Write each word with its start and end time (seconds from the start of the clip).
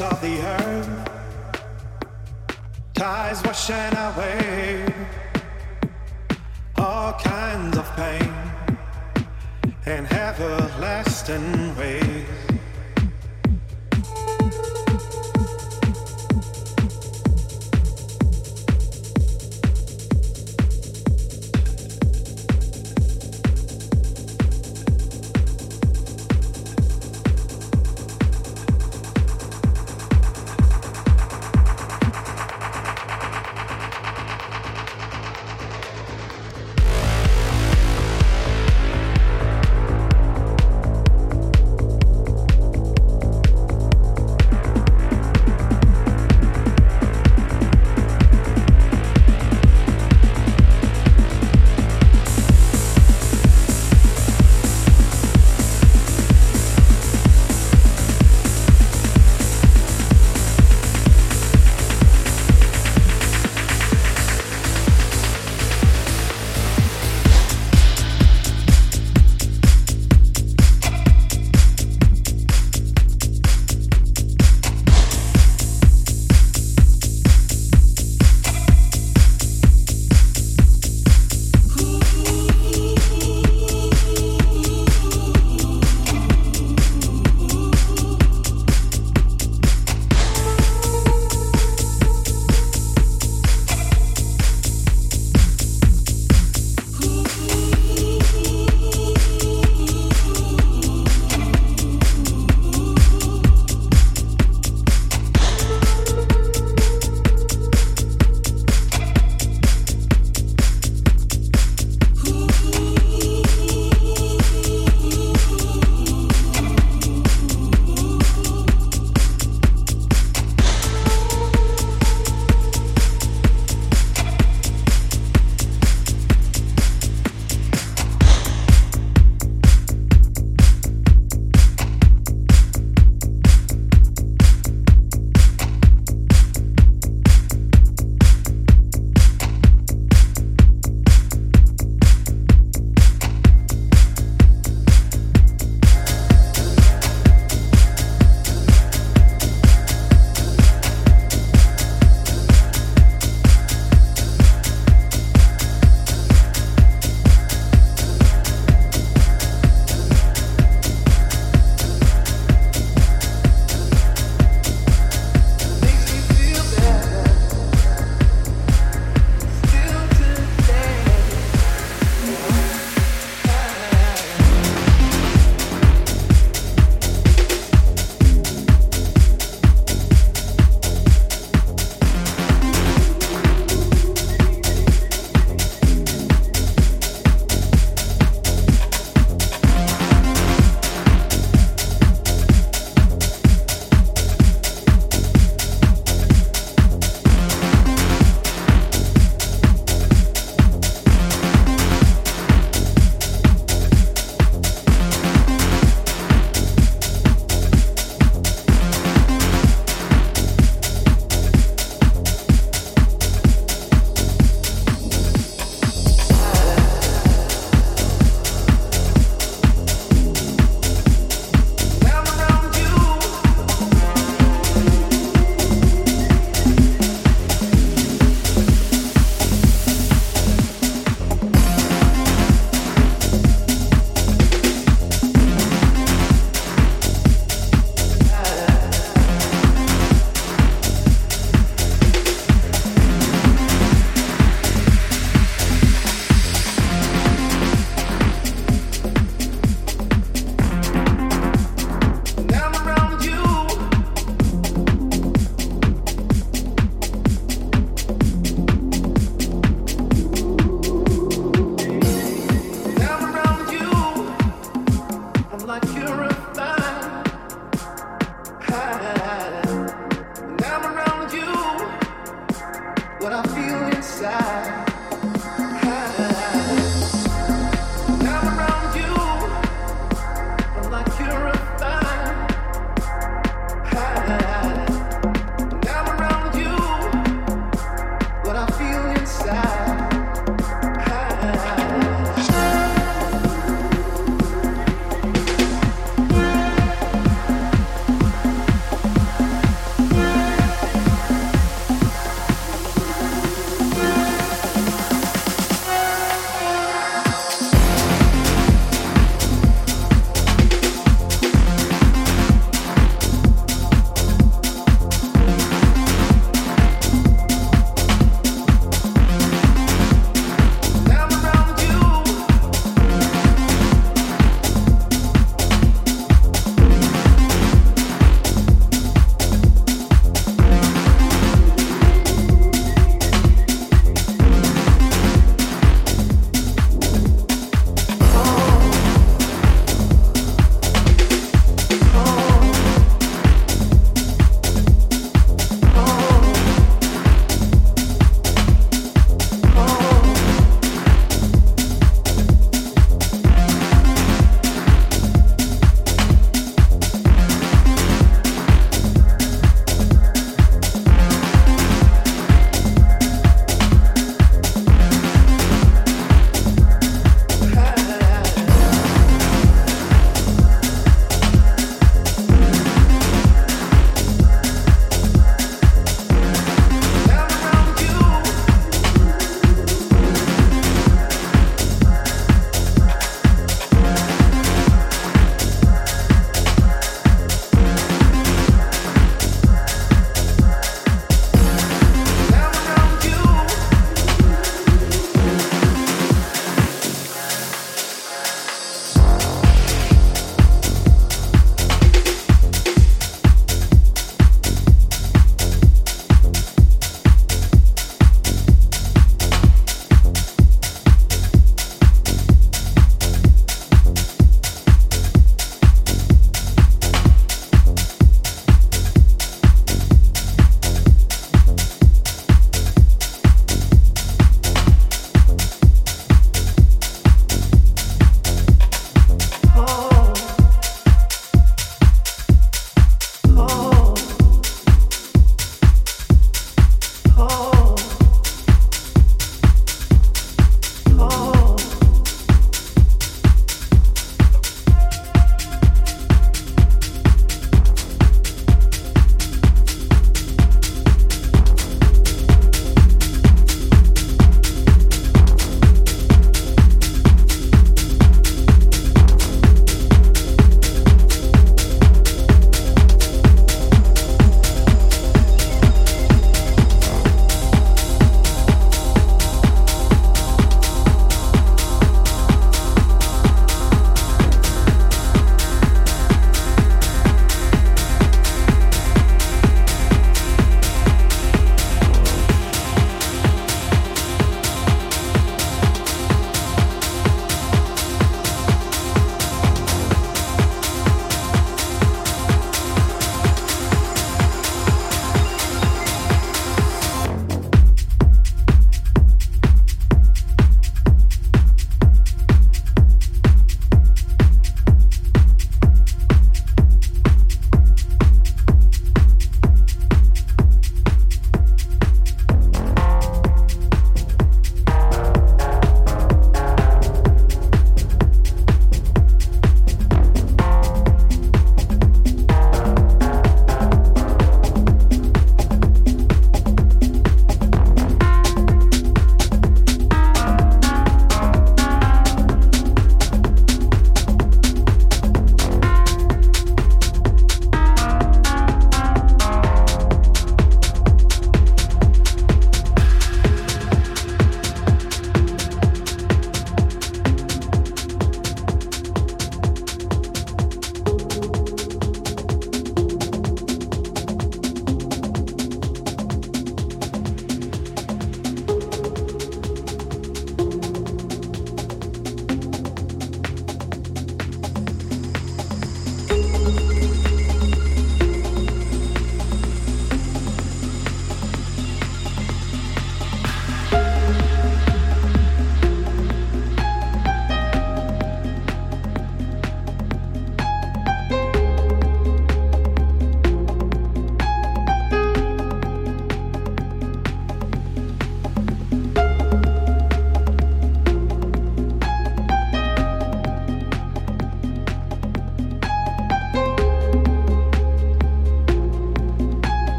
of 0.00 0.20
the 0.22 0.40
earth. 0.40 1.10
Tides 2.94 3.42
washing 3.44 3.96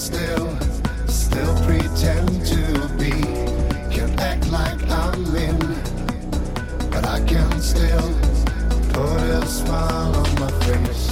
still, 0.00 0.56
still 1.08 1.54
pretend 1.66 2.46
to 2.46 2.88
be. 2.96 3.10
Can 3.94 4.18
act 4.18 4.50
like 4.50 4.82
I'm 4.90 5.36
in, 5.36 5.58
but 6.90 7.04
I 7.06 7.22
can 7.26 7.60
still 7.60 8.08
put 8.94 9.20
a 9.20 9.46
smile 9.46 10.16
on 10.16 10.40
my 10.40 10.50
face. 10.64 11.09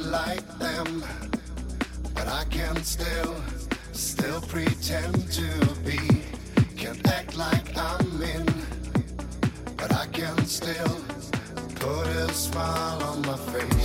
like 0.00 0.46
them, 0.58 1.04
but 2.14 2.28
I 2.28 2.44
can 2.50 2.76
still, 2.82 3.34
still 3.92 4.40
pretend 4.42 5.30
to 5.32 5.74
be. 5.84 5.98
Can't 6.76 7.06
act 7.08 7.36
like 7.36 7.76
I'm 7.76 8.22
in, 8.22 8.46
but 9.76 9.92
I 9.92 10.06
can 10.12 10.36
still 10.46 10.96
put 11.76 12.06
a 12.06 12.32
smile 12.32 13.02
on 13.02 13.22
my 13.22 13.36
face. 13.36 13.75